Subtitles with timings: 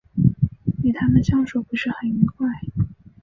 [0.83, 2.47] 与他们相处不是很愉快